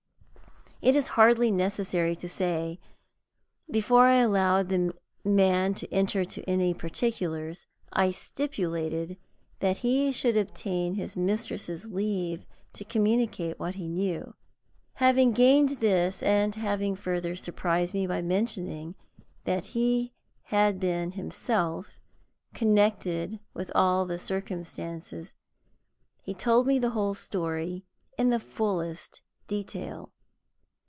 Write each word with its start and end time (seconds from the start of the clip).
It 0.81 0.95
is 0.95 1.09
hardly 1.09 1.51
necessary 1.51 2.15
to 2.15 2.27
say 2.27 2.79
that, 3.67 3.71
before 3.71 4.07
I 4.07 4.15
allowed 4.15 4.69
the 4.69 4.95
man 5.23 5.75
to 5.75 5.87
enter 5.93 6.21
into 6.21 6.49
any 6.49 6.73
particulars, 6.73 7.67
I 7.93 8.09
stipulated 8.09 9.17
that 9.59 9.77
he 9.77 10.11
should 10.11 10.35
obtain 10.35 10.95
his 10.95 11.15
mistress's 11.15 11.85
leave 11.85 12.47
to 12.73 12.83
communicate 12.83 13.59
what 13.59 13.75
he 13.75 13.87
knew. 13.87 14.33
Having 14.93 15.33
gained 15.33 15.69
this, 15.81 16.23
and 16.23 16.55
having 16.55 16.95
further 16.95 17.35
surprised 17.35 17.93
me 17.93 18.07
by 18.07 18.23
mentioning 18.23 18.95
that 19.43 19.67
he 19.67 20.15
had 20.45 20.79
been 20.79 21.11
himself 21.11 21.99
connected 22.55 23.39
with 23.53 23.71
all 23.75 24.07
the 24.07 24.17
circumstances, 24.17 25.35
he 26.23 26.33
told 26.33 26.65
me 26.65 26.79
the 26.79 26.89
whole 26.89 27.13
story 27.13 27.85
in 28.17 28.31
the 28.31 28.39
fullest 28.39 29.21
detail. 29.45 30.11